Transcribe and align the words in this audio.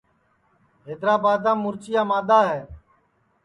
حیدرابادام 0.85 1.57
مُرچیا 1.63 2.01
مادَا 2.09 2.39
ہے 2.51 2.61